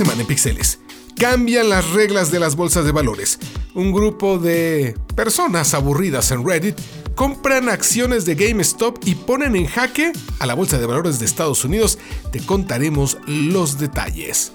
[0.00, 0.78] semana en Pixeles.
[1.14, 3.38] Cambian las reglas de las bolsas de valores.
[3.74, 6.74] Un grupo de personas aburridas en Reddit
[7.14, 11.66] compran acciones de GameStop y ponen en jaque a la bolsa de valores de Estados
[11.66, 11.98] Unidos.
[12.32, 14.52] Te contaremos los detalles.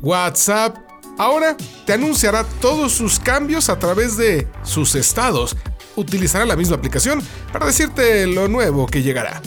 [0.00, 0.78] WhatsApp
[1.18, 1.54] ahora
[1.84, 5.54] te anunciará todos sus cambios a través de sus estados.
[5.96, 9.42] Utilizará la misma aplicación para decirte lo nuevo que llegará.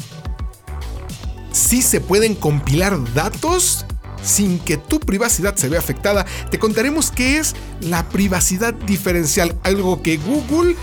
[1.52, 3.88] Si se pueden compilar datos
[4.26, 10.02] sin que tu privacidad se vea afectada, te contaremos qué es la privacidad diferencial, algo
[10.02, 10.76] que Google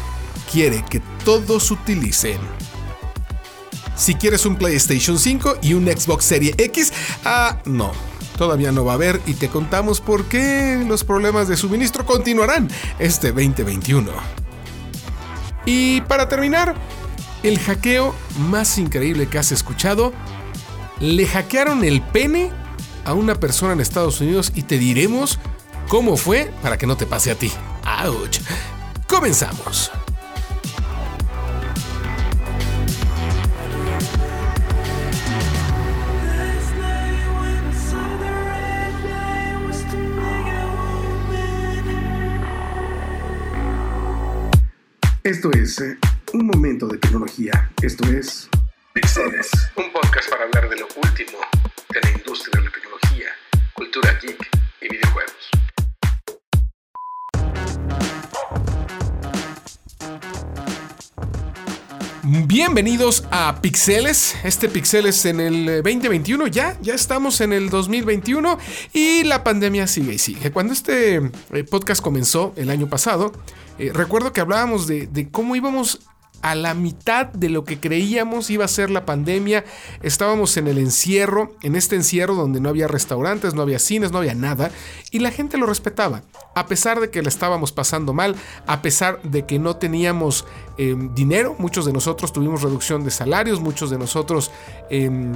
[0.50, 2.38] quiere que todos utilicen.
[3.96, 6.92] Si quieres un PlayStation 5 y un Xbox Series X,
[7.24, 7.92] ah, no.
[8.38, 12.68] Todavía no va a haber y te contamos por qué los problemas de suministro continuarán
[12.98, 14.10] este 2021.
[15.66, 16.74] Y para terminar,
[17.42, 18.14] el hackeo
[18.48, 20.12] más increíble que has escuchado,
[20.98, 22.50] le hackearon el pene
[23.04, 25.38] a una persona en Estados Unidos y te diremos
[25.88, 27.52] cómo fue para que no te pase a ti.
[27.84, 28.38] ¡Auch!
[29.08, 29.90] Comenzamos.
[45.24, 45.96] Esto es eh,
[46.32, 47.70] un momento de tecnología.
[47.80, 48.48] Esto es
[48.92, 51.51] Pixeles, un podcast para hablar de lo último
[51.92, 53.26] de la industria de la tecnología,
[53.74, 55.50] cultura geek y videojuegos.
[62.46, 68.58] Bienvenidos a Pixeles, este Pixeles en el 2021, ya, ya estamos en el 2021
[68.94, 70.50] y la pandemia sigue y sigue.
[70.50, 73.32] Cuando este eh, podcast comenzó el año pasado,
[73.78, 76.00] eh, recuerdo que hablábamos de, de cómo íbamos
[76.42, 79.64] a la mitad de lo que creíamos iba a ser la pandemia.
[80.02, 84.18] Estábamos en el encierro, en este encierro donde no había restaurantes, no había cines, no
[84.18, 84.70] había nada,
[85.10, 86.22] y la gente lo respetaba,
[86.54, 88.34] a pesar de que le estábamos pasando mal,
[88.66, 90.44] a pesar de que no teníamos
[90.78, 94.50] em, dinero, muchos de nosotros tuvimos reducción de salarios, muchos de nosotros...
[94.90, 95.34] Em,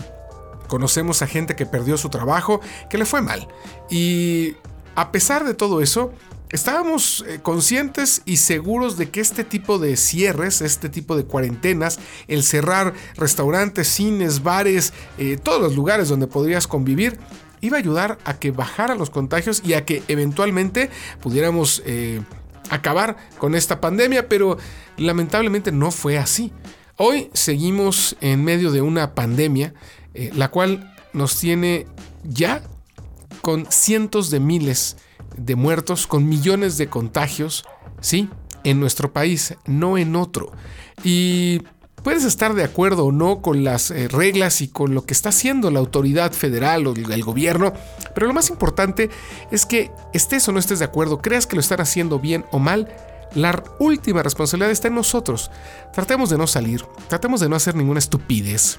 [0.66, 2.60] conocemos a gente que perdió su trabajo,
[2.90, 3.46] que le fue mal.
[3.88, 4.56] Y
[4.96, 6.12] a pesar de todo eso,
[6.50, 11.98] Estábamos eh, conscientes y seguros de que este tipo de cierres, este tipo de cuarentenas,
[12.28, 17.18] el cerrar restaurantes, cines, bares, eh, todos los lugares donde podrías convivir,
[17.60, 20.88] iba a ayudar a que bajaran los contagios y a que eventualmente
[21.20, 22.20] pudiéramos eh,
[22.70, 24.56] acabar con esta pandemia, pero
[24.98, 26.52] lamentablemente no fue así.
[26.96, 29.74] Hoy seguimos en medio de una pandemia,
[30.14, 31.86] la cual nos tiene
[32.24, 32.62] ya
[33.42, 34.96] con cientos de miles
[35.36, 37.64] de muertos, con millones de contagios,
[38.00, 38.28] ¿sí?
[38.64, 40.52] En nuestro país, no en otro.
[41.04, 41.62] Y
[42.02, 45.30] puedes estar de acuerdo o no con las eh, reglas y con lo que está
[45.30, 47.72] haciendo la autoridad federal o el gobierno,
[48.14, 49.10] pero lo más importante
[49.50, 52.58] es que estés o no estés de acuerdo, creas que lo están haciendo bien o
[52.58, 52.88] mal,
[53.34, 55.50] la última responsabilidad está en nosotros.
[55.92, 58.78] Tratemos de no salir, tratemos de no hacer ninguna estupidez.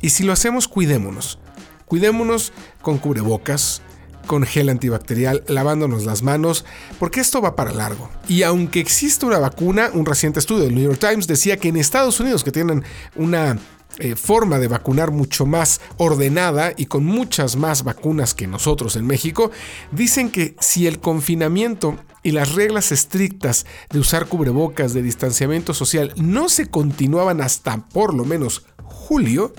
[0.00, 1.38] Y si lo hacemos, cuidémonos.
[1.86, 3.82] Cuidémonos con cubrebocas,
[4.26, 6.64] con gel antibacterial, lavándonos las manos,
[6.98, 8.10] porque esto va para largo.
[8.28, 11.76] Y aunque existe una vacuna, un reciente estudio del New York Times decía que en
[11.76, 12.84] Estados Unidos, que tienen
[13.16, 13.58] una
[13.98, 19.06] eh, forma de vacunar mucho más ordenada y con muchas más vacunas que nosotros en
[19.06, 19.50] México,
[19.90, 26.14] dicen que si el confinamiento y las reglas estrictas de usar cubrebocas, de distanciamiento social,
[26.16, 29.52] no se continuaban hasta por lo menos julio,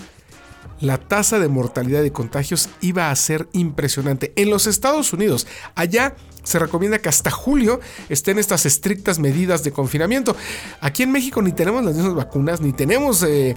[0.83, 4.33] la tasa de mortalidad de contagios iba a ser impresionante.
[4.35, 7.79] En los Estados Unidos, allá se recomienda que hasta julio
[8.09, 10.35] estén estas estrictas medidas de confinamiento.
[10.81, 13.55] Aquí en México ni tenemos las mismas vacunas, ni tenemos eh,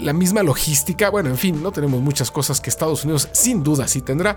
[0.00, 1.10] la misma logística.
[1.10, 4.34] Bueno, en fin, no tenemos muchas cosas que Estados Unidos sin duda sí tendrá.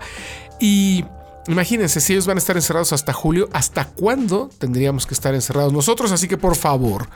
[0.60, 1.06] Y
[1.48, 5.72] imagínense, si ellos van a estar encerrados hasta julio, ¿hasta cuándo tendríamos que estar encerrados
[5.72, 6.12] nosotros?
[6.12, 7.08] Así que por favor,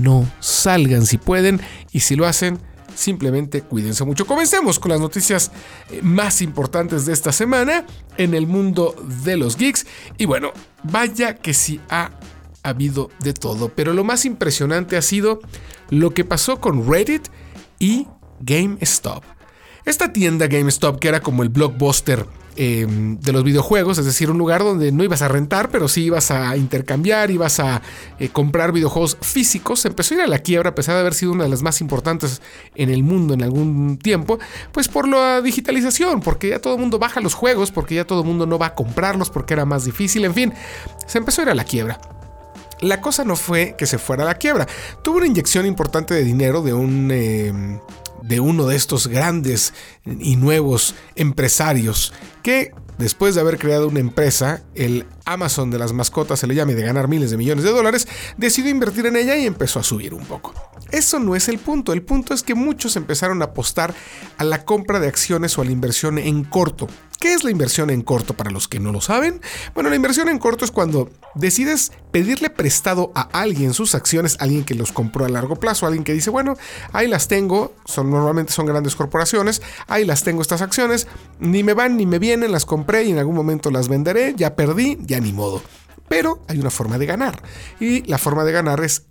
[0.00, 1.60] no salgan si pueden
[1.92, 2.58] y si lo hacen,
[2.94, 4.26] Simplemente cuídense mucho.
[4.26, 5.50] Comencemos con las noticias
[5.90, 7.86] eh, más importantes de esta semana
[8.16, 8.94] en el mundo
[9.24, 9.86] de los geeks.
[10.18, 12.10] Y bueno, vaya que sí ha
[12.62, 13.70] habido de todo.
[13.70, 15.40] Pero lo más impresionante ha sido
[15.88, 17.28] lo que pasó con Reddit
[17.78, 18.06] y
[18.40, 19.24] GameStop.
[19.84, 22.26] Esta tienda GameStop, que era como el blockbuster
[22.62, 26.02] Em, de los videojuegos, es decir, un lugar donde no ibas a rentar, pero sí
[26.04, 27.80] ibas a intercambiar, ibas a
[28.18, 31.32] eh, comprar videojuegos físicos, empezó a ir a la quiebra a pesar de haber sido
[31.32, 32.42] una de las más importantes
[32.74, 34.38] en el mundo en algún tiempo,
[34.72, 38.20] pues por la digitalización, porque ya todo el mundo baja los juegos, porque ya todo
[38.20, 40.52] el mundo no va a comprarlos porque era más difícil, en fin,
[41.06, 41.98] se empezó a ir a la quiebra.
[42.82, 44.66] La cosa no fue que se fuera a la quiebra.
[45.02, 47.80] Tuvo una inyección importante de dinero de un em,
[48.22, 49.72] de uno de estos grandes
[50.04, 56.40] y nuevos empresarios que después de haber creado una empresa, el Amazon de las mascotas
[56.40, 58.06] se le llame de ganar miles de millones de dólares,
[58.36, 60.54] decidió invertir en ella y empezó a subir un poco.
[60.90, 63.94] Eso no es el punto, el punto es que muchos empezaron a apostar
[64.38, 66.88] a la compra de acciones o a la inversión en corto.
[67.20, 69.42] ¿Qué es la inversión en corto para los que no lo saben?
[69.74, 74.64] Bueno, la inversión en corto es cuando decides pedirle prestado a alguien sus acciones, alguien
[74.64, 76.56] que los compró a largo plazo, alguien que dice, bueno,
[76.94, 81.08] ahí las tengo, son, normalmente son grandes corporaciones, ahí las tengo estas acciones,
[81.38, 84.56] ni me van ni me vienen, las compré y en algún momento las venderé, ya
[84.56, 85.60] perdí, ya ni modo.
[86.08, 87.42] Pero hay una forma de ganar
[87.78, 89.02] y la forma de ganar es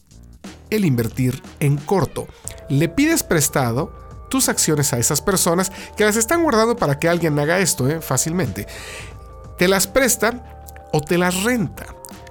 [0.71, 2.27] el invertir en corto.
[2.69, 7.37] Le pides prestado tus acciones a esas personas que las están guardando para que alguien
[7.39, 8.01] haga esto ¿eh?
[8.01, 8.67] fácilmente.
[9.57, 10.61] Te las presta
[10.93, 11.87] o te las renta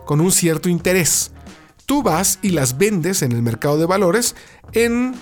[0.07, 1.33] con un cierto interés.
[1.85, 4.35] Tú vas y las vendes en el mercado de valores
[4.73, 5.15] en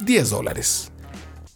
[0.00, 0.90] 10 dólares.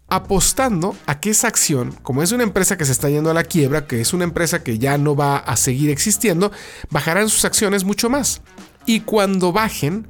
[0.09, 3.43] Apostando a que esa acción, como es una empresa que se está yendo a la
[3.43, 6.53] quiebra, que es una empresa que ya no va a seguir existiendo,
[6.91, 8.41] bajarán sus acciones mucho más.
[8.87, 10.07] Y cuando bajen,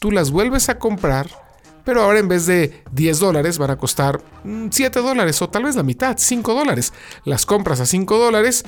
[0.00, 1.45] tú las vuelves a comprar
[1.86, 5.62] pero ahora en vez de 10 dólares van a costar 7 mm, dólares o tal
[5.62, 6.92] vez la mitad, 5 dólares.
[7.24, 8.64] Las compras a 5 dólares,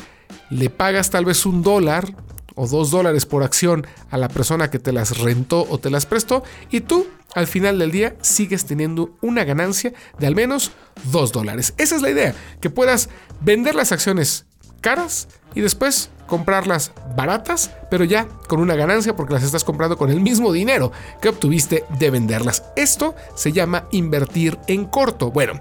[0.50, 2.14] le pagas tal vez un dólar
[2.54, 6.06] o 2 dólares por acción a la persona que te las rentó o te las
[6.06, 10.70] prestó y tú al final del día sigues teniendo una ganancia de al menos
[11.10, 11.74] 2 dólares.
[11.76, 13.08] Esa es la idea, que puedas
[13.40, 14.46] vender las acciones
[14.80, 20.10] caras y después comprarlas baratas, pero ya con una ganancia porque las estás comprando con
[20.10, 22.64] el mismo dinero que obtuviste de venderlas.
[22.76, 25.30] Esto se llama invertir en corto.
[25.30, 25.60] Bueno,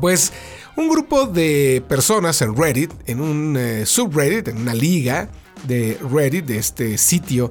[0.00, 0.32] pues
[0.76, 5.28] un grupo de personas en Reddit, en un eh, subreddit, en una liga
[5.66, 7.50] de Reddit, de este sitio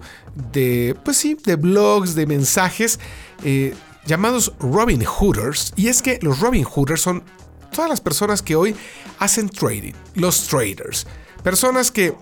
[0.53, 2.99] de, pues sí, de blogs, de mensajes,
[3.43, 3.73] eh,
[4.05, 5.73] llamados Robin Hooders.
[5.75, 7.23] Y es que los Robin Hooders son
[7.71, 8.75] todas las personas que hoy
[9.19, 11.07] hacen trading, los traders.
[11.43, 12.15] Personas que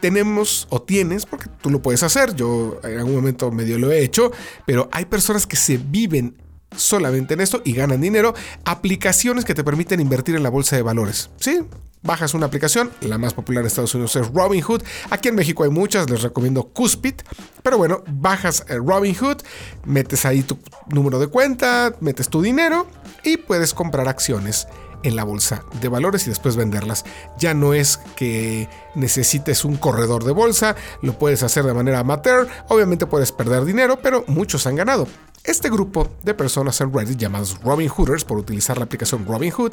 [0.00, 4.02] tenemos o tienes, porque tú lo puedes hacer, yo en algún momento medio lo he
[4.02, 4.32] hecho,
[4.66, 6.36] pero hay personas que se viven
[6.76, 10.82] solamente en esto y ganan dinero, aplicaciones que te permiten invertir en la bolsa de
[10.82, 11.30] valores.
[11.36, 11.60] Sí,
[12.02, 15.70] bajas una aplicación, la más popular en Estados Unidos es Robinhood, aquí en México hay
[15.70, 17.14] muchas, les recomiendo Cuspid,
[17.62, 19.38] pero bueno, bajas eh, Robinhood,
[19.84, 20.58] metes ahí tu
[20.88, 22.86] número de cuenta, metes tu dinero
[23.24, 24.66] y puedes comprar acciones
[25.02, 27.04] en la bolsa de valores y después venderlas.
[27.38, 32.48] Ya no es que necesites un corredor de bolsa, lo puedes hacer de manera amateur,
[32.68, 35.06] obviamente puedes perder dinero, pero muchos han ganado.
[35.44, 39.72] Este grupo de personas en Reddit llamados Robin Hooders, por utilizar la aplicación Robinhood,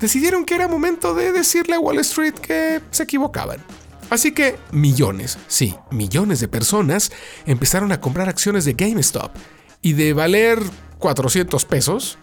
[0.00, 3.58] decidieron que era momento de decirle a Wall Street que se equivocaban.
[4.10, 7.10] Así que millones, sí, millones de personas
[7.46, 9.30] empezaron a comprar acciones de GameStop
[9.82, 10.58] y de valer
[10.98, 12.18] 400 pesos,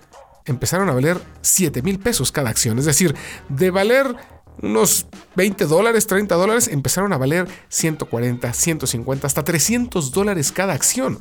[0.46, 2.80] empezaron a valer 7 mil pesos cada acción.
[2.80, 3.16] Es decir,
[3.50, 4.16] de valer
[4.62, 11.20] unos 20 dólares, 30 dólares, empezaron a valer 140, 150, hasta 300 dólares cada acción.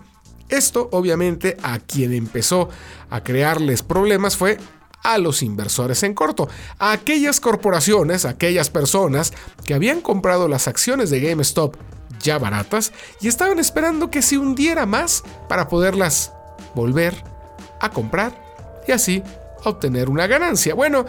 [0.49, 2.69] Esto obviamente a quien empezó
[3.08, 4.58] a crearles problemas fue
[5.02, 9.32] a los inversores en corto, a aquellas corporaciones, aquellas personas
[9.64, 11.76] que habían comprado las acciones de GameStop
[12.20, 16.32] ya baratas y estaban esperando que se hundiera más para poderlas
[16.75, 17.14] volver
[17.81, 18.50] a comprar
[18.87, 19.23] y así
[19.65, 20.75] obtener una ganancia.
[20.75, 21.06] Bueno,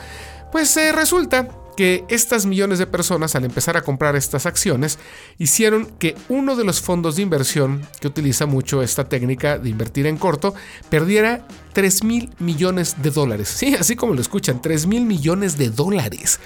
[0.51, 4.99] pues eh, resulta que estas millones de personas al empezar a comprar estas acciones
[5.37, 10.05] hicieron que uno de los fondos de inversión que utiliza mucho esta técnica de invertir
[10.05, 10.53] en corto
[10.89, 13.47] perdiera 3 mil millones de dólares.
[13.47, 16.39] Sí, así como lo escuchan, 3 mil millones de dólares.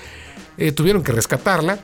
[0.58, 1.80] Eh, tuvieron que rescatarla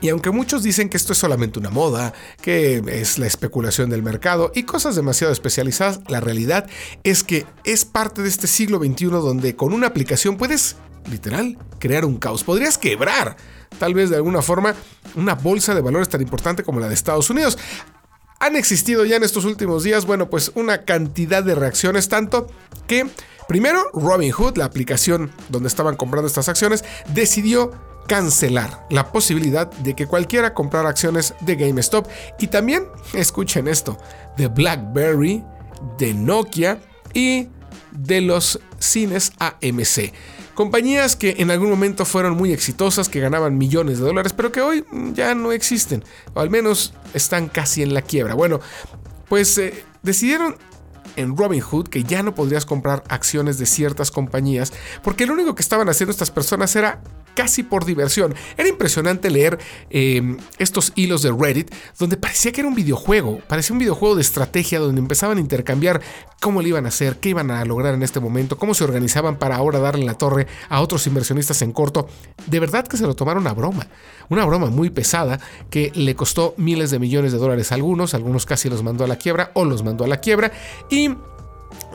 [0.00, 4.02] y aunque muchos dicen que esto es solamente una moda, que es la especulación del
[4.02, 6.68] mercado y cosas demasiado especializadas, la realidad
[7.04, 10.76] es que es parte de este siglo XXI donde con una aplicación puedes,
[11.10, 12.44] literal, crear un caos.
[12.44, 13.36] Podrías quebrar,
[13.78, 14.74] tal vez de alguna forma,
[15.16, 17.58] una bolsa de valores tan importante como la de Estados Unidos.
[18.38, 22.46] Han existido ya en estos últimos días, bueno, pues una cantidad de reacciones, tanto
[22.86, 23.06] que
[23.48, 27.72] primero Robinhood, la aplicación donde estaban comprando estas acciones, decidió
[28.10, 32.08] cancelar la posibilidad de que cualquiera comprara acciones de GameStop.
[32.40, 33.96] Y también, escuchen esto,
[34.36, 35.44] de BlackBerry,
[35.96, 36.80] de Nokia
[37.14, 37.46] y
[37.92, 40.12] de los cines AMC.
[40.54, 44.60] Compañías que en algún momento fueron muy exitosas, que ganaban millones de dólares, pero que
[44.60, 46.02] hoy ya no existen,
[46.34, 48.34] o al menos están casi en la quiebra.
[48.34, 48.58] Bueno,
[49.28, 50.56] pues eh, decidieron
[51.14, 54.72] en Robinhood que ya no podrías comprar acciones de ciertas compañías,
[55.04, 57.00] porque lo único que estaban haciendo estas personas era
[57.34, 58.34] casi por diversión.
[58.56, 59.58] Era impresionante leer
[59.90, 64.22] em, estos hilos de Reddit donde parecía que era un videojuego, parecía un videojuego de
[64.22, 66.00] estrategia donde empezaban a intercambiar
[66.40, 69.38] cómo le iban a hacer, qué iban a lograr en este momento, cómo se organizaban
[69.38, 72.08] para ahora darle la torre a otros inversionistas en corto.
[72.46, 73.86] De verdad que se lo tomaron a broma,
[74.28, 78.46] una broma muy pesada que le costó miles de millones de dólares a algunos, algunos
[78.46, 80.52] casi los mandó a la quiebra o los mandó a la quiebra
[80.90, 81.10] y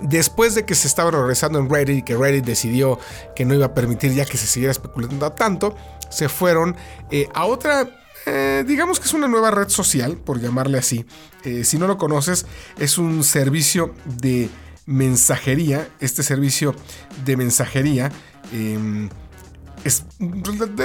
[0.02, 3.00] Después de que se estaba regresando en Reddit y que Reddit decidió
[3.36, 5.76] que no iba a permitir ya que se siguiera especulando tanto,
[6.10, 6.76] se fueron
[7.12, 7.90] eh, a otra
[8.26, 11.06] eh, digamos que es una nueva red social, por llamarle así.
[11.44, 12.46] Eh, si no lo conoces,
[12.80, 14.50] es un servicio de
[14.86, 15.88] mensajería.
[16.00, 16.76] Este servicio
[17.24, 18.12] de mensajería
[18.52, 19.10] em,
[19.86, 20.04] es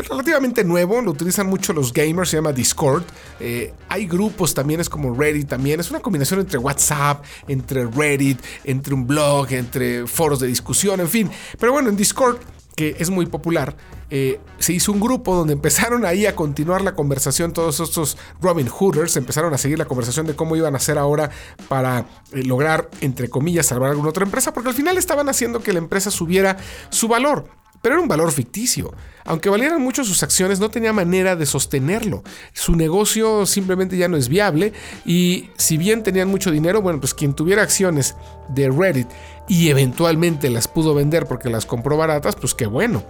[0.08, 3.02] relativamente nuevo, lo utilizan mucho los gamers, se llama Discord.
[3.40, 5.80] Eh, hay grupos también, es como Reddit también.
[5.80, 11.08] Es una combinación entre WhatsApp, entre Reddit, entre un blog, entre foros de discusión, en
[11.08, 11.30] fin.
[11.58, 12.36] Pero bueno, en Discord,
[12.76, 13.74] que es muy popular,
[14.10, 18.68] eh, se hizo un grupo donde empezaron ahí a continuar la conversación, todos estos Robin
[18.68, 21.30] Hooders empezaron a seguir la conversación de cómo iban a hacer ahora
[21.68, 22.00] para
[22.32, 25.78] eh, lograr, entre comillas, salvar alguna otra empresa, porque al final estaban haciendo que la
[25.78, 26.58] empresa subiera
[26.90, 28.92] su valor pero era un valor ficticio.
[29.24, 32.22] Aunque valieran mucho sus acciones, no tenía manera de sostenerlo.
[32.52, 34.72] Su negocio simplemente ya no es viable
[35.04, 38.16] y si bien tenían mucho dinero, bueno, pues quien tuviera acciones
[38.48, 39.08] de Reddit
[39.48, 43.04] y eventualmente las pudo vender porque las compró baratas, pues qué bueno.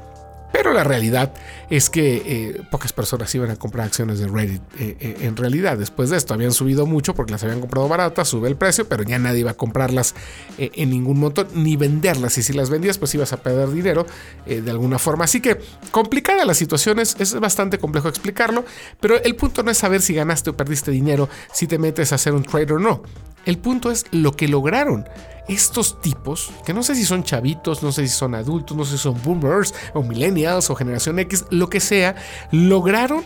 [0.52, 1.32] Pero la realidad
[1.68, 4.62] es que eh, pocas personas iban a comprar acciones de Reddit.
[4.78, 8.28] Eh, eh, en realidad, después de esto habían subido mucho porque las habían comprado baratas,
[8.28, 10.14] sube el precio, pero ya nadie iba a comprarlas
[10.58, 12.36] en ningún montón ni venderlas.
[12.38, 14.06] Y si las vendías, pues ibas a perder dinero
[14.46, 15.24] de alguna forma.
[15.24, 15.58] Así que
[15.90, 18.64] complicada la situación, es, es bastante complejo explicarlo,
[19.00, 22.16] pero el punto no es saber si ganaste o perdiste dinero, si te metes a
[22.16, 23.02] hacer un trade o no.
[23.44, 25.06] El punto es lo que lograron
[25.48, 28.92] estos tipos, que no sé si son chavitos, no sé si son adultos, no sé
[28.92, 32.14] si son boomers o millennials o generación X, lo que sea,
[32.52, 33.24] lograron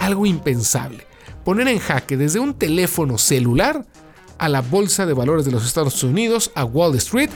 [0.00, 1.06] algo impensable.
[1.44, 3.86] Poner en jaque desde un teléfono celular
[4.38, 7.30] a la Bolsa de Valores de los Estados Unidos, a Wall Street.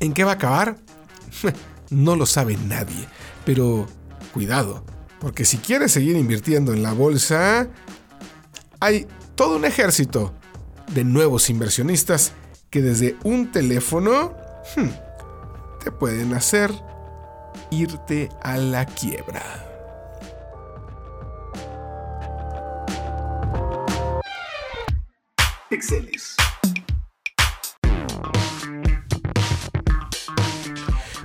[0.00, 0.76] ¿En qué va a acabar?
[1.90, 3.06] no lo sabe nadie.
[3.44, 3.86] Pero
[4.32, 4.84] cuidado,
[5.20, 7.68] porque si quieres seguir invirtiendo en la bolsa,
[8.80, 10.34] hay todo un ejército
[10.94, 12.32] de nuevos inversionistas
[12.70, 14.34] que desde un teléfono
[14.76, 14.88] hmm,
[15.82, 16.70] te pueden hacer
[17.70, 19.42] irte a la quiebra.
[25.70, 26.36] Excelis.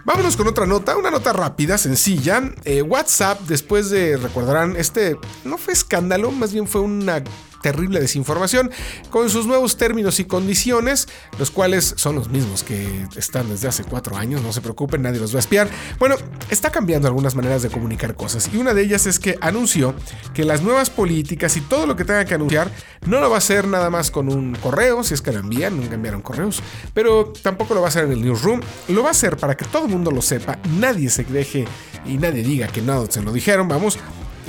[0.05, 2.41] Vámonos con otra nota, una nota rápida, sencilla.
[2.63, 7.21] Eh, WhatsApp, después de, recordarán, este no fue escándalo, más bien fue una
[7.61, 8.71] terrible desinformación
[9.09, 11.07] con sus nuevos términos y condiciones,
[11.39, 15.19] los cuales son los mismos que están desde hace cuatro años, no se preocupen, nadie
[15.19, 15.69] los va a espiar.
[15.99, 16.15] Bueno,
[16.49, 19.93] está cambiando algunas maneras de comunicar cosas y una de ellas es que anunció
[20.33, 22.71] que las nuevas políticas y todo lo que tenga que anunciar
[23.05, 25.77] no lo va a hacer nada más con un correo, si es que lo envían,
[25.77, 26.61] nunca enviaron correos,
[26.93, 29.65] pero tampoco lo va a hacer en el newsroom, lo va a hacer para que
[29.65, 31.65] todo el mundo lo sepa, nadie se deje
[32.05, 33.97] y nadie diga que no se lo dijeron, vamos,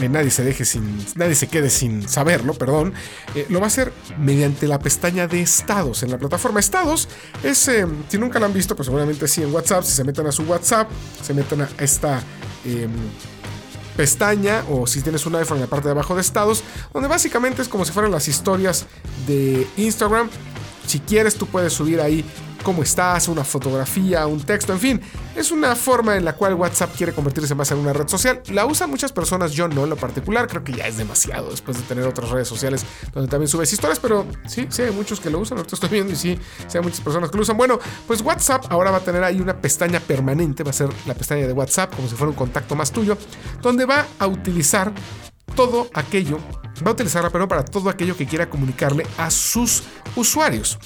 [0.07, 2.95] nadie se deje sin, nadie se quede sin saberlo, perdón,
[3.35, 6.61] eh, lo va a hacer mediante la pestaña de estados en la plataforma.
[6.61, 7.09] Estados
[7.43, 10.27] es, eh, si nunca lo han visto, pues seguramente sí en WhatsApp, si se meten
[10.27, 10.89] a su WhatsApp,
[11.23, 12.23] se meten a esta
[12.65, 12.91] em,
[13.97, 16.63] pestaña o si tienes un iPhone en la parte de abajo de estados,
[16.93, 18.87] donde básicamente es como si fueran las historias
[19.27, 20.31] de Instagram.
[20.89, 22.25] Si quieres, tú puedes subir ahí
[22.63, 25.01] cómo estás, una fotografía, un texto, en fin.
[25.37, 28.41] Es una forma en la cual WhatsApp quiere convertirse más en una red social.
[28.49, 31.77] La usan muchas personas, yo no en lo particular, creo que ya es demasiado después
[31.77, 35.29] de tener otras redes sociales donde también subes historias, pero sí, sí hay muchos que
[35.29, 37.59] lo usan, ahorita estoy viendo y sí, sí hay muchas personas que lo usan.
[37.59, 41.13] Bueno, pues WhatsApp ahora va a tener ahí una pestaña permanente, va a ser la
[41.13, 43.19] pestaña de WhatsApp como si fuera un contacto más tuyo,
[43.61, 44.91] donde va a utilizar
[45.55, 46.39] todo aquello,
[46.85, 49.83] va a utilizarla pero para todo aquello que quiera comunicarle a sus
[50.17, 50.79] usuarios.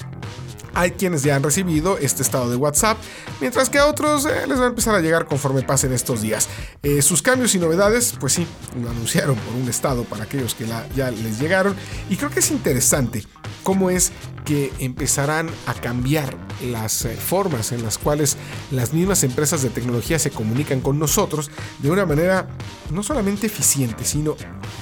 [0.73, 2.97] Hay quienes ya han recibido este estado de WhatsApp,
[3.39, 6.47] mientras que a otros eh, les va a empezar a llegar conforme pasen estos días.
[6.81, 8.47] Eh, sus cambios y novedades, pues sí,
[8.81, 10.65] lo anunciaron por un estado para aquellos que
[10.95, 11.75] ya les llegaron.
[12.09, 13.23] Y creo que es interesante
[13.63, 14.11] cómo es
[14.45, 18.37] que empezarán a cambiar las eh, formas en las cuales
[18.71, 21.49] las mismas empresas de tecnología se comunican con nosotros
[21.79, 22.47] de una manera
[22.91, 24.35] no solamente eficiente, sino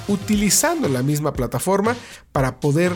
[0.08, 1.96] utilizando la misma plataforma
[2.32, 2.92] para poder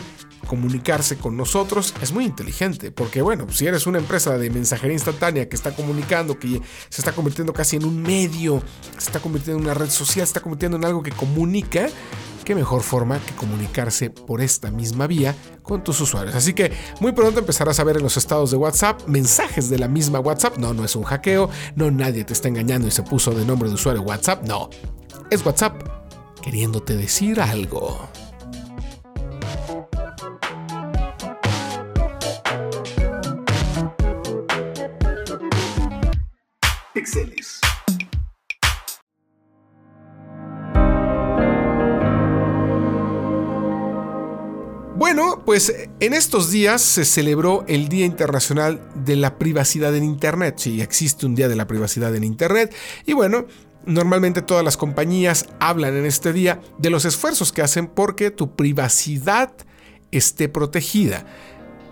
[0.47, 5.47] comunicarse con nosotros es muy inteligente, porque bueno, si eres una empresa de mensajería instantánea
[5.47, 8.63] que está comunicando, que se está convirtiendo casi en un medio,
[8.97, 11.89] se está convirtiendo en una red social, se está convirtiendo en algo que comunica,
[12.47, 16.33] qué mejor forma que comunicarse por esta misma vía con tus usuarios.
[16.33, 19.89] Así que muy pronto empezarás a ver en los estados de WhatsApp mensajes de la
[19.89, 20.57] misma WhatsApp.
[20.57, 23.67] No, no es un hackeo, no nadie te está engañando y se puso de nombre
[23.67, 24.47] de usuario WhatsApp.
[24.47, 24.69] No,
[25.29, 25.75] es WhatsApp
[26.41, 28.07] queriéndote decir algo.
[45.47, 50.55] Pues en estos días se celebró el Día Internacional de la Privacidad en Internet.
[50.57, 52.75] Sí, existe un Día de la Privacidad en Internet.
[53.05, 53.45] Y bueno,
[53.85, 58.57] normalmente todas las compañías hablan en este día de los esfuerzos que hacen porque tu
[58.57, 59.53] privacidad
[60.11, 61.25] esté protegida.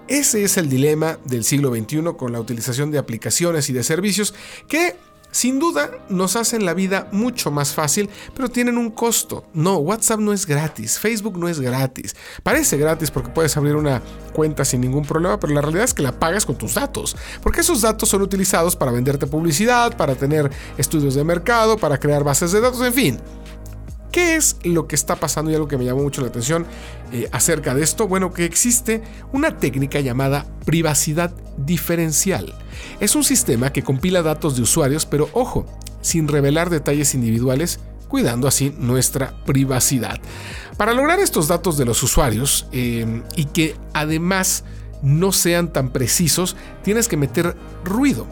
[0.09, 4.33] Ese es el dilema del siglo XXI con la utilización de aplicaciones y de servicios
[4.67, 4.97] que
[5.35, 9.43] sin duda nos hacen la vida mucho más fácil, pero tienen un costo.
[9.53, 12.15] No, WhatsApp no es gratis, Facebook no es gratis.
[12.41, 14.01] Parece gratis porque puedes abrir una
[14.31, 17.59] cuenta sin ningún problema, pero la realidad es que la pagas con tus datos, porque
[17.59, 22.53] esos datos son utilizados para venderte publicidad, para tener estudios de mercado, para crear bases
[22.53, 23.19] de datos, en fin.
[24.15, 26.65] ¿Qué es lo que está pasando y algo que me llamó mucho la atención
[27.11, 28.07] eh, acerca de esto?
[28.07, 29.03] Bueno, que existe
[29.33, 32.53] una técnica llamada privacidad diferencial.
[33.01, 35.65] Es un sistema que compila datos de usuarios, pero ojo,
[35.99, 40.17] sin revelar detalles individuales, cuidando así nuestra privacidad.
[40.77, 44.63] Para lograr estos datos de los usuarios eh, y que además
[45.01, 48.27] no sean tan precisos, tienes que meter ruido.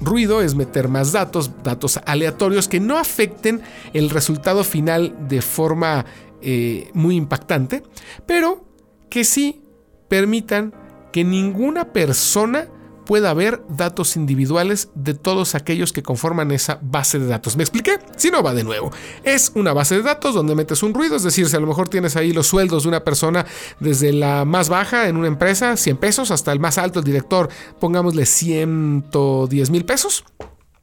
[0.00, 3.60] Ruido es meter más datos, datos aleatorios que no afecten
[3.92, 6.06] el resultado final de forma
[6.40, 7.82] eh, muy impactante,
[8.26, 8.64] pero
[9.10, 9.62] que sí
[10.08, 10.72] permitan
[11.12, 12.68] que ninguna persona
[13.10, 17.56] pueda haber datos individuales de todos aquellos que conforman esa base de datos.
[17.56, 17.98] ¿Me expliqué?
[18.14, 18.92] Si no, va de nuevo.
[19.24, 21.88] Es una base de datos donde metes un ruido, es decir, si a lo mejor
[21.88, 23.46] tienes ahí los sueldos de una persona
[23.80, 27.48] desde la más baja en una empresa, 100 pesos, hasta el más alto, el director,
[27.80, 30.24] pongámosle 110 mil pesos.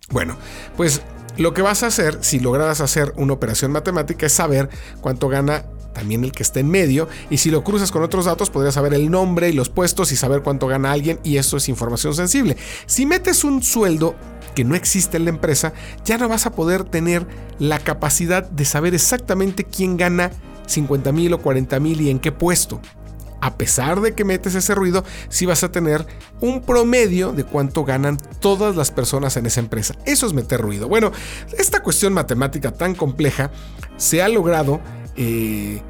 [0.10, 0.36] Bueno,
[0.76, 1.02] pues
[1.38, 4.68] lo que vas a hacer, si logras hacer una operación matemática, es saber
[5.00, 5.64] cuánto gana
[5.94, 8.94] también el que está en medio, y si lo cruzas con otros datos podrías saber
[8.94, 12.58] el nombre y los puestos y saber cuánto gana alguien, y eso es información sensible.
[12.86, 14.16] Si metes un sueldo
[14.56, 17.28] que no existe en la empresa, ya no vas a poder tener
[17.60, 20.32] la capacidad de saber exactamente quién gana
[20.66, 22.82] 50 mil o 40 mil y en qué puesto.
[23.40, 26.06] A pesar de que metes ese ruido, sí vas a tener
[26.42, 29.96] un promedio de cuánto ganan todas las personas en esa empresa.
[30.06, 30.88] Eso es meter ruido.
[30.88, 31.12] Bueno,
[31.58, 33.52] esta cuestión matemática tan compleja
[33.98, 34.82] se ha logrado
[35.18, 35.82] eh,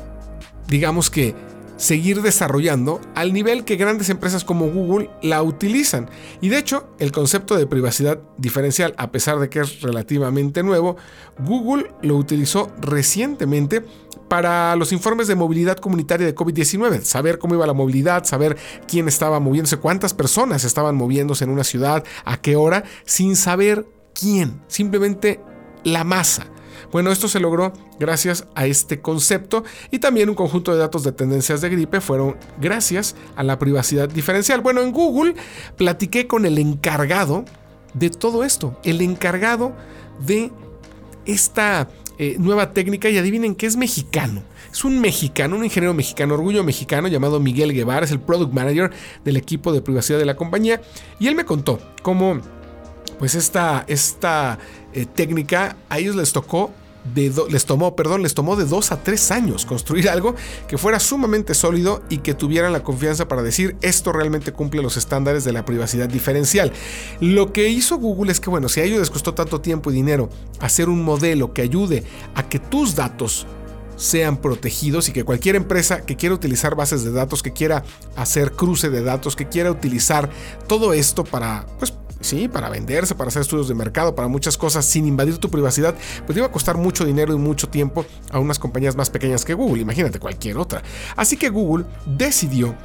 [0.68, 1.36] digamos que,
[1.78, 6.10] seguir desarrollando al nivel que grandes empresas como Google la utilizan.
[6.42, 10.98] Y de hecho, el concepto de privacidad diferencial, a pesar de que es relativamente nuevo,
[11.40, 13.84] Google lo utilizó recientemente
[14.28, 19.08] para los informes de movilidad comunitaria de COVID-19, saber cómo iba la movilidad, saber quién
[19.08, 24.62] estaba moviéndose, cuántas personas estaban moviéndose en una ciudad, a qué hora, sin saber quién,
[24.68, 25.40] simplemente
[25.86, 26.48] la masa.
[26.92, 31.12] Bueno, esto se logró gracias a este concepto y también un conjunto de datos de
[31.12, 34.62] tendencias de gripe fueron gracias a la privacidad diferencial.
[34.62, 35.36] Bueno, en Google
[35.76, 37.46] platiqué con el encargado
[37.94, 39.76] de todo esto, el encargado
[40.26, 40.52] de
[41.26, 44.42] esta eh, nueva técnica y adivinen que es mexicano.
[44.72, 48.92] Es un mexicano, un ingeniero mexicano, orgullo mexicano llamado Miguel Guevara, es el product manager
[49.24, 50.82] del equipo de privacidad de la compañía
[51.20, 52.40] y él me contó cómo
[53.20, 54.60] pues esta, esta
[54.94, 56.72] eh, técnica a ellos les tocó
[57.14, 60.36] de les tomó, perdón, les tomó de dos a tres años construir algo
[60.68, 64.98] que fuera sumamente sólido y que tuvieran la confianza para decir esto realmente cumple los
[64.98, 66.72] estándares de la privacidad diferencial.
[67.20, 69.96] Lo que hizo Google es que, bueno, si a ellos les costó tanto tiempo y
[69.96, 72.04] dinero hacer un modelo que ayude
[72.36, 73.48] a que tus datos
[73.96, 77.84] sean protegidos y que cualquier empresa que quiera utilizar bases de datos, que quiera
[78.16, 80.30] hacer cruce de datos, que quiera utilizar
[80.68, 84.86] todo esto para, pues, sí, para venderse, para hacer estudios de mercado, para muchas cosas
[84.86, 88.60] sin invadir tu privacidad, pues iba a costar mucho dinero y mucho tiempo a unas
[88.60, 90.82] compañías más pequeñas que Google, imagínate cualquier otra.
[91.16, 92.76] Así que Google decidió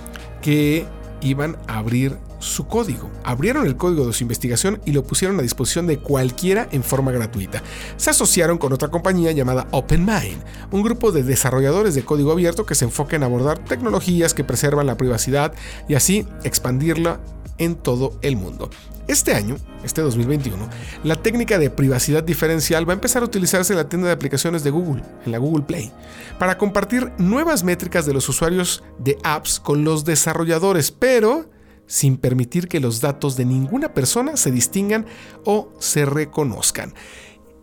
[0.41, 0.87] que
[1.23, 3.11] iban a abrir su código.
[3.23, 7.13] Abrieron el código de su investigación y lo pusieron a disposición de cualquiera en forma
[7.13, 7.63] gratuita.
[7.97, 10.43] Se asociaron con otra compañía llamada OpenMind,
[10.73, 14.87] un grupo de desarrolladores de código abierto que se enfoca en abordar tecnologías que preservan
[14.87, 15.55] la privacidad
[15.89, 17.21] y así expandirla
[17.59, 18.71] en todo el mundo.
[19.09, 20.69] Este año, este 2021,
[21.03, 24.63] la técnica de privacidad diferencial va a empezar a utilizarse en la tienda de aplicaciones
[24.63, 25.93] de Google, en la Google Play,
[26.39, 31.51] para compartir nuevas métricas de los usuarios de apps con los desarrolladores, pero
[31.87, 35.05] sin permitir que los datos de ninguna persona se distingan
[35.45, 36.95] o se reconozcan.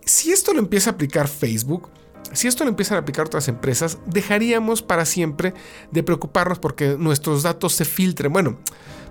[0.06, 1.89] Si esto lo empieza a aplicar Facebook,
[2.34, 5.54] si esto lo empiezan a aplicar otras empresas, dejaríamos para siempre
[5.91, 8.32] de preocuparnos porque nuestros datos se filtren.
[8.32, 8.60] Bueno,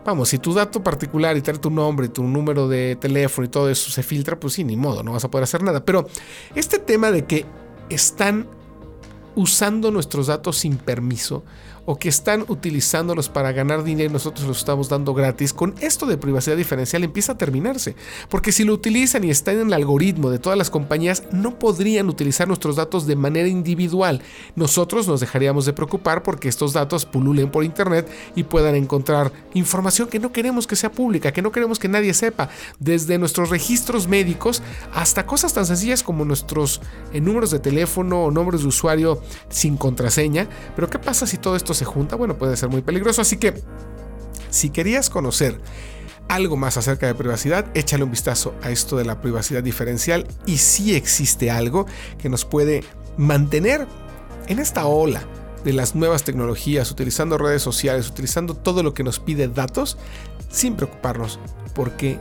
[0.04, 3.68] vamos, si tu dato particular y trae tu nombre, tu número de teléfono y todo
[3.68, 5.84] eso se filtra, pues sí, ni modo, no vas a poder hacer nada.
[5.84, 6.06] Pero
[6.54, 7.44] este tema de que
[7.88, 8.46] están
[9.34, 11.44] usando nuestros datos sin permiso
[11.90, 16.04] o que están utilizándolos para ganar dinero y nosotros los estamos dando gratis, con esto
[16.04, 17.96] de privacidad diferencial empieza a terminarse.
[18.28, 22.10] Porque si lo utilizan y están en el algoritmo de todas las compañías, no podrían
[22.10, 24.20] utilizar nuestros datos de manera individual.
[24.54, 30.08] Nosotros nos dejaríamos de preocupar porque estos datos pululen por internet y puedan encontrar información
[30.08, 34.08] que no queremos que sea pública, que no queremos que nadie sepa, desde nuestros registros
[34.08, 36.82] médicos hasta cosas tan sencillas como nuestros
[37.14, 40.50] eh, números de teléfono o nombres de usuario sin contraseña.
[40.76, 43.22] Pero ¿qué pasa si todo esto se junta, bueno, puede ser muy peligroso.
[43.22, 43.54] Así que,
[44.50, 45.60] si querías conocer
[46.28, 50.58] algo más acerca de privacidad, échale un vistazo a esto de la privacidad diferencial y
[50.58, 51.86] si existe algo
[52.18, 52.84] que nos puede
[53.16, 53.86] mantener
[54.46, 55.22] en esta ola
[55.64, 59.96] de las nuevas tecnologías, utilizando redes sociales, utilizando todo lo que nos pide datos,
[60.50, 61.38] sin preocuparnos
[61.74, 62.18] porque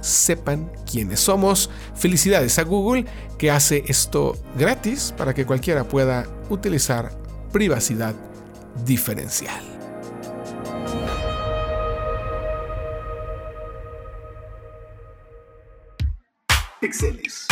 [0.00, 1.70] sepan quiénes somos.
[1.94, 3.06] Felicidades a Google
[3.36, 7.10] que hace esto gratis para que cualquiera pueda utilizar
[7.52, 8.14] privacidad
[8.84, 9.62] diferencial.
[16.80, 17.46] Pixeles.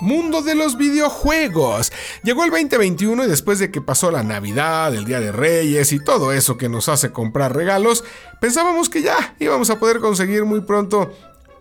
[0.00, 1.92] Mundo de los videojuegos.
[2.24, 6.02] Llegó el 2021 y después de que pasó la Navidad, el Día de Reyes y
[6.02, 8.04] todo eso que nos hace comprar regalos,
[8.40, 11.12] pensábamos que ya íbamos a poder conseguir muy pronto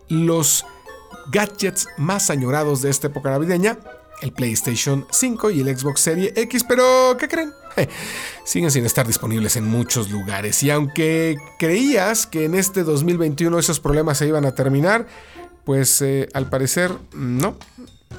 [0.10, 0.66] los
[1.32, 3.78] gadgets más añorados de esta época navideña
[4.22, 7.54] el PlayStation 5 y el Xbox Series X, pero ¿qué creen?
[8.46, 13.80] Siguen sin estar disponibles en muchos lugares y aunque creías que en este 2021 esos
[13.80, 15.08] problemas se iban a terminar,
[15.66, 17.58] pues eh, al parecer no.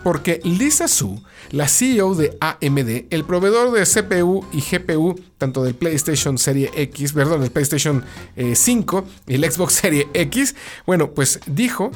[0.02, 5.74] Porque Lisa Su, la CEO de AMD, el proveedor de CPU y GPU, tanto del
[5.74, 8.04] PlayStation Serie X, perdón, el PlayStation
[8.54, 11.92] 5 eh, y el Xbox Serie X, bueno, pues dijo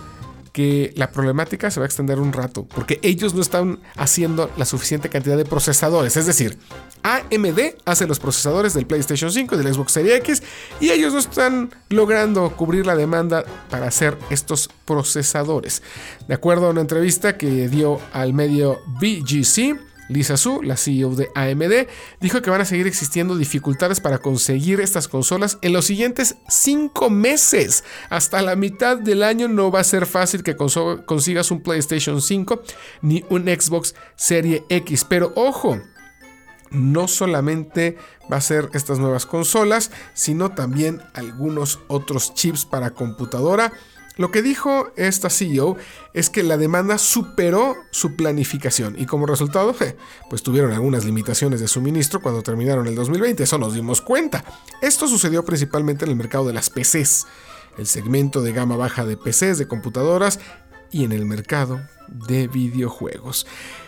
[0.56, 4.64] que la problemática se va a extender un rato, porque ellos no están haciendo la
[4.64, 6.16] suficiente cantidad de procesadores.
[6.16, 6.56] Es decir,
[7.02, 10.42] AMD hace los procesadores del PlayStation 5 y del Xbox Series X,
[10.80, 15.82] y ellos no están logrando cubrir la demanda para hacer estos procesadores.
[16.26, 21.30] De acuerdo a una entrevista que dio al medio BGC, Lisa Su, la CEO de
[21.34, 21.88] AMD,
[22.20, 27.10] dijo que van a seguir existiendo dificultades para conseguir estas consolas en los siguientes 5
[27.10, 27.84] meses.
[28.10, 32.62] Hasta la mitad del año no va a ser fácil que consigas un PlayStation 5
[33.02, 35.04] ni un Xbox Serie X.
[35.04, 35.80] Pero ojo,
[36.70, 37.96] no solamente
[38.30, 43.72] va a ser estas nuevas consolas, sino también algunos otros chips para computadora
[44.16, 45.76] lo que dijo esta CEO
[46.14, 49.74] es que la demanda superó su planificación y como resultado,
[50.30, 54.44] pues tuvieron algunas limitaciones de suministro cuando terminaron el 2020, eso nos dimos cuenta.
[54.80, 57.26] Esto sucedió principalmente en el mercado de las PCs,
[57.76, 60.40] el segmento de gama baja de PCs, de computadoras
[60.90, 63.46] y en el mercado de videojuegos.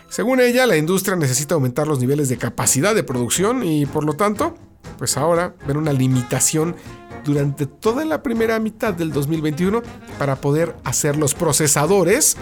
[0.09, 4.13] Según ella, la industria necesita aumentar los niveles de capacidad de producción y por lo
[4.13, 4.55] tanto,
[4.97, 6.75] pues ahora ver una limitación
[7.23, 9.81] durante toda la primera mitad del 2021
[10.17, 12.37] para poder hacer los procesadores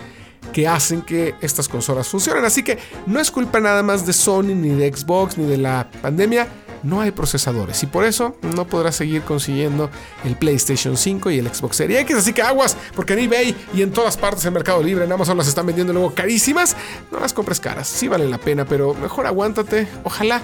[0.53, 2.45] que hacen que estas consolas funcionen.
[2.45, 5.89] Así que no es culpa nada más de Sony, ni de Xbox, ni de la
[6.01, 6.47] pandemia.
[6.83, 9.89] No hay procesadores y por eso no podrás seguir consiguiendo
[10.23, 12.17] el PlayStation 5 y el Xbox Series X.
[12.17, 15.37] Así que aguas, porque en eBay y en todas partes del Mercado Libre, en Amazon
[15.37, 16.75] las están vendiendo luego carísimas.
[17.11, 19.87] No las compres caras, sí valen la pena, pero mejor aguántate.
[20.03, 20.41] Ojalá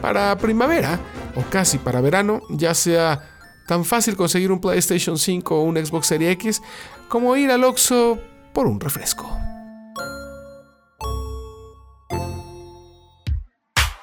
[0.00, 0.98] para primavera
[1.36, 3.35] o casi para verano ya sea
[3.66, 6.62] Tan fácil conseguir un PlayStation 5 o un Xbox Series X
[7.08, 8.18] como ir al Oxxo
[8.52, 9.28] por un refresco.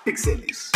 [0.04, 0.72] Pixeles.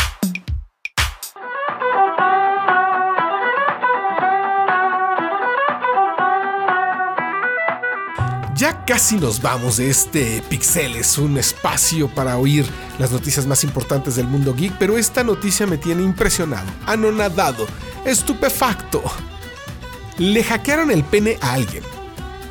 [8.58, 12.66] Ya casi nos vamos de este Pixeles, un espacio para oír
[12.98, 17.68] las noticias más importantes del mundo geek, pero esta noticia me tiene impresionado, anonadado,
[18.04, 19.04] estupefacto.
[20.18, 21.84] Le hackearon el pene a alguien.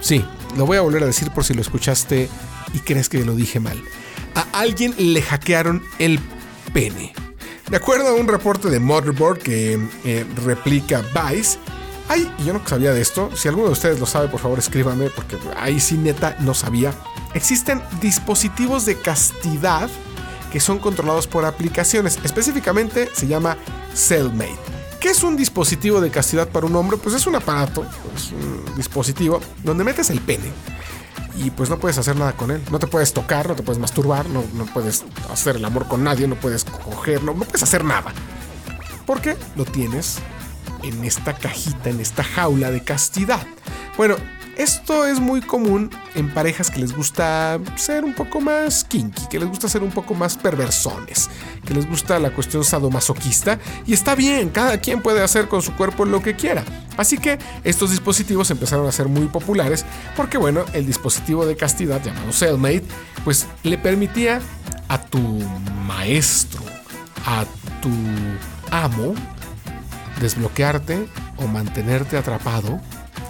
[0.01, 0.25] Sí,
[0.57, 2.29] lo voy a volver a decir por si lo escuchaste
[2.73, 3.83] y crees que lo dije mal.
[4.37, 6.21] A alguien le hackearon el
[6.73, 7.15] pene.
[7.69, 11.59] De acuerdo a un reporte de Motherboard que eh, replica Vice,
[12.09, 13.31] Ay, yo no sabía de esto.
[13.35, 16.93] Si alguno de ustedes lo sabe, por favor escríbame, porque ahí sí neta no sabía.
[17.35, 19.89] Existen dispositivos de castidad
[20.53, 22.19] que son controlados por aplicaciones.
[22.25, 23.57] Específicamente se llama
[23.95, 24.57] Cellmate.
[25.01, 26.97] ¿Qué es un dispositivo de castidad para un hombre?
[26.97, 30.51] Pues es un aparato, es un dispositivo donde metes el pene
[31.39, 32.63] y pues no puedes hacer nada con él.
[32.71, 34.43] No te puedes tocar, no te puedes masturbar, no,
[34.73, 38.13] puedes hacer el amor con nadie, no puedes coger, no, no puedes hacer nada.
[39.05, 40.19] Porque lo tienes
[40.89, 43.47] en esta cajita, en esta jaula de castidad.
[43.97, 44.17] Bueno,
[44.57, 49.39] esto es muy común en parejas que les gusta ser un poco más kinky, que
[49.39, 51.29] les gusta ser un poco más perversones,
[51.67, 55.75] que les gusta la cuestión sadomasoquista y está bien, cada quien puede hacer con su
[55.75, 56.65] cuerpo lo que quiera.
[56.97, 59.85] Así que estos dispositivos empezaron a ser muy populares
[60.17, 62.85] porque bueno, el dispositivo de castidad llamado Cellmate
[63.25, 64.41] pues le permitía
[64.89, 65.21] a tu
[65.87, 66.63] maestro,
[67.27, 67.45] a
[67.83, 67.91] tu
[68.71, 69.15] amo,
[70.21, 72.81] desbloquearte o mantenerte atrapado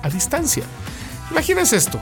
[0.03, 0.65] a distancia.
[1.31, 2.01] Imagínense esto.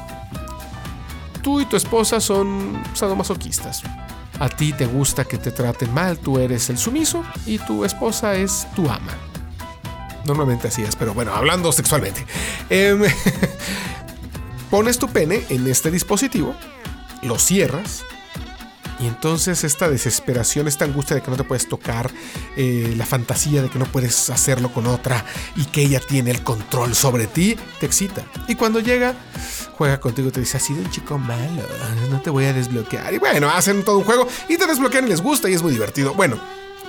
[1.42, 3.82] Tú y tu esposa son sadomasoquistas.
[4.40, 8.34] A ti te gusta que te traten mal, tú eres el sumiso y tu esposa
[8.34, 9.12] es tu ama.
[10.24, 12.26] Normalmente así es, pero bueno, hablando sexualmente.
[12.70, 13.02] Em,
[14.70, 16.54] pones tu pene en este dispositivo,
[17.22, 18.04] lo cierras
[19.00, 22.10] y entonces esta desesperación, esta angustia de que no te puedes tocar,
[22.56, 25.24] eh, la fantasía de que no puedes hacerlo con otra
[25.56, 28.24] y que ella tiene el control sobre ti, te excita.
[28.46, 29.14] Y cuando llega,
[29.76, 31.62] juega contigo y te dice, has sido un chico malo,
[32.10, 33.12] no te voy a desbloquear.
[33.14, 35.72] Y bueno, hacen todo un juego y te desbloquean y les gusta y es muy
[35.72, 36.14] divertido.
[36.14, 36.38] Bueno,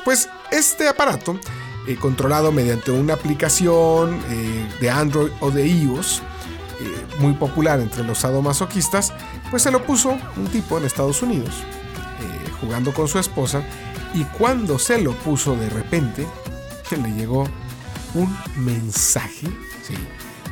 [0.04, 1.40] pues este aparato,
[1.88, 6.22] eh, controlado mediante una aplicación eh, de Android o de iOS,
[7.20, 9.14] muy popular entre los sadomasoquistas,
[9.50, 11.64] pues se lo puso un tipo en Estados Unidos
[12.66, 13.64] jugando con su esposa
[14.14, 16.28] y cuando se lo puso de repente,
[16.92, 17.48] le llegó
[18.14, 19.48] un mensaje,
[19.84, 19.96] ¿sí?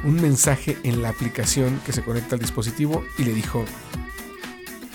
[0.03, 3.63] un mensaje en la aplicación que se conecta al dispositivo y le dijo,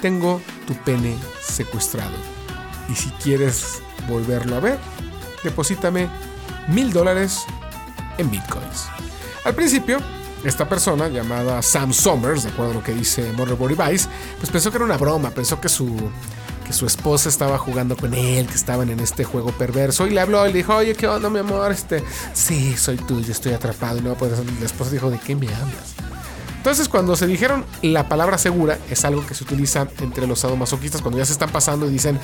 [0.02, 2.16] tengo tu pene secuestrado
[2.88, 4.78] y si quieres volverlo a ver,
[5.42, 6.09] deposítame
[6.68, 7.44] mil dólares
[8.18, 8.87] en bitcoins.
[9.44, 9.98] Al principio,
[10.44, 14.70] esta persona llamada Sam Somers, de acuerdo a lo que dice Body Vice, pues pensó
[14.70, 16.11] que era una broma, pensó que su
[16.68, 20.20] que su esposa estaba jugando con él, que estaban en este juego perverso y le
[20.20, 21.72] habló y le dijo, oye, ¿qué onda, mi amor?
[21.72, 22.04] Este,
[22.35, 24.38] sí, soy tuyo, estoy atrapado y no puedes.
[24.38, 25.94] La esposa dijo, ¿de qué me hablas?
[26.59, 31.00] Entonces, cuando se dijeron la palabra segura, es algo que se utiliza entre los sadomasoquistas
[31.00, 32.20] cuando ya se están pasando y dicen,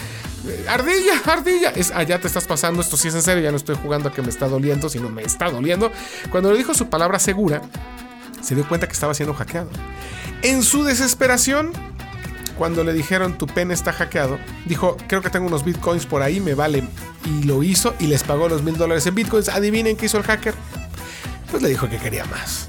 [0.47, 3.57] eh, ardilla, ardilla, es allá te estás pasando, esto sí es en serio, ya no
[3.57, 5.91] estoy jugando a que me está doliendo, sino me está doliendo.
[6.31, 7.63] Cuando le dijo su palabra segura,
[8.43, 9.71] se dio cuenta que estaba siendo hackeado.
[10.43, 11.73] En su desesperación,
[12.59, 16.41] cuando le dijeron tu pene está hackeado, dijo, creo que tengo unos bitcoins por ahí,
[16.41, 16.85] me vale.
[17.25, 19.49] Y lo hizo y les pagó los mil dólares en bitcoins.
[19.49, 20.55] Adivinen qué hizo el hacker.
[21.51, 22.69] Pues le dijo que quería más.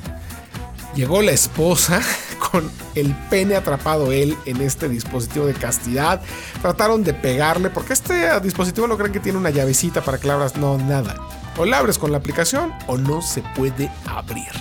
[0.96, 2.02] Llegó la esposa
[2.52, 6.22] con el pene atrapado él en este dispositivo de castidad.
[6.62, 10.36] Trataron de pegarle porque este dispositivo no creen que tiene una llavecita para que la
[10.36, 10.56] abras.
[10.56, 11.16] No, nada.
[11.58, 14.52] O la abres con la aplicación o no se puede abrir.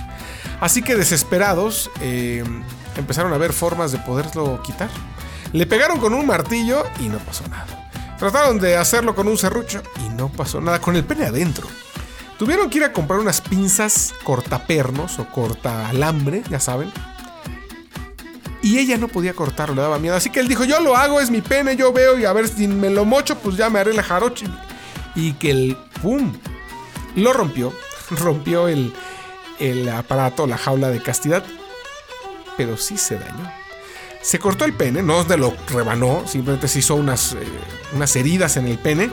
[0.59, 2.43] Así que desesperados eh,
[2.97, 4.89] empezaron a ver formas de poderlo quitar.
[5.55, 7.89] Le pegaron con un martillo y no pasó nada.
[8.19, 11.65] Trataron de hacerlo con un serrucho y no pasó nada con el pene adentro.
[12.37, 16.91] Tuvieron que ir a comprar unas pinzas cortapernos o corta alambre, ya saben.
[18.61, 20.17] Y ella no podía cortarlo, le daba miedo.
[20.17, 22.49] Así que él dijo, yo lo hago, es mi pene, yo veo y a ver
[22.49, 24.47] si me lo mocho, pues ya me haré la jarocha.
[25.15, 26.33] Y que el ¡pum!
[27.15, 27.71] Lo rompió.
[28.09, 28.93] Rompió el,
[29.59, 31.45] el aparato, la jaula de castidad.
[32.57, 33.64] Pero sí se dañó.
[34.25, 37.37] Se cortó el pene, no de lo rebanó, simplemente se hizo unas, eh,
[37.93, 39.11] unas heridas en el pene,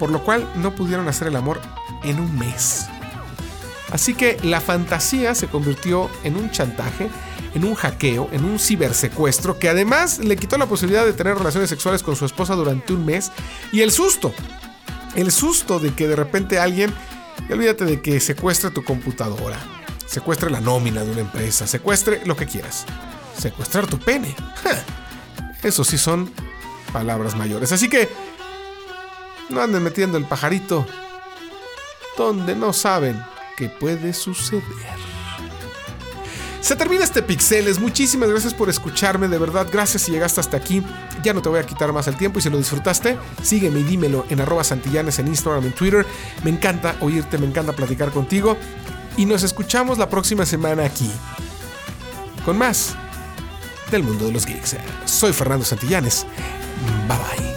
[0.00, 1.60] por lo cual no pudieron hacer el amor
[2.02, 2.86] en un mes.
[3.92, 7.08] Así que la fantasía se convirtió en un chantaje,
[7.54, 11.70] en un hackeo, en un cibersecuestro que además le quitó la posibilidad de tener relaciones
[11.70, 13.30] sexuales con su esposa durante un mes
[13.70, 14.34] y el susto,
[15.14, 16.92] el susto de que de repente alguien,
[17.48, 19.60] y olvídate de que secuestre tu computadora,
[20.06, 22.84] secuestre la nómina de una empresa, secuestre lo que quieras
[23.38, 24.34] secuestrar tu pene.
[25.62, 26.30] Eso sí son
[26.92, 27.72] palabras mayores.
[27.72, 28.08] Así que
[29.48, 30.86] no anden metiendo el pajarito
[32.16, 33.22] donde no saben
[33.56, 34.62] qué puede suceder.
[36.60, 37.78] Se termina este Pixeles.
[37.78, 39.28] Muchísimas gracias por escucharme.
[39.28, 40.82] De verdad, gracias si llegaste hasta aquí.
[41.22, 43.84] Ya no te voy a quitar más el tiempo y si lo disfrutaste, sígueme y
[43.84, 46.04] dímelo en arroba santillanes en Instagram, en Twitter.
[46.44, 48.56] Me encanta oírte, me encanta platicar contigo.
[49.16, 51.10] Y nos escuchamos la próxima semana aquí.
[52.44, 52.96] Con más
[53.90, 54.76] del mundo de los geeks.
[55.04, 56.26] Soy Fernando Santillanes.
[57.08, 57.47] Bye bye.